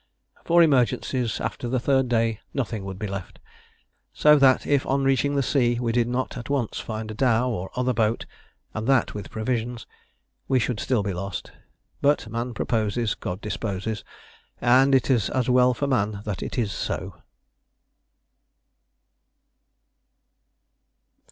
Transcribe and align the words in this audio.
For 0.43 0.63
emergencies 0.63 1.39
after 1.39 1.69
the 1.69 1.79
third 1.79 2.09
day 2.09 2.39
nothing 2.55 2.83
would 2.85 2.97
be 2.97 3.05
left, 3.05 3.37
so 4.11 4.35
that, 4.39 4.65
if 4.65 4.83
on 4.87 5.03
reaching 5.03 5.35
the 5.35 5.43
sea 5.43 5.79
we 5.79 5.91
did 5.91 6.07
not 6.07 6.35
at 6.37 6.49
once 6.49 6.79
find 6.79 7.11
a 7.11 7.13
dhow 7.13 7.51
or 7.51 7.69
other 7.75 7.93
boat, 7.93 8.25
and 8.73 8.87
that 8.87 9.13
with 9.13 9.29
provisions, 9.29 9.85
we 10.47 10.57
should 10.57 10.79
still 10.79 11.03
be 11.03 11.13
lost. 11.13 11.51
But 12.01 12.27
man 12.31 12.55
proposes, 12.55 13.13
God 13.13 13.41
disposes; 13.41 14.03
and 14.59 14.95
it 14.95 15.11
is 15.11 15.29
as 15.29 15.51
well 15.51 15.75
for 15.75 15.85
man 15.85 16.21
that 16.25 16.41
it 16.41 16.57
is 16.57 16.71
so. 16.71 17.21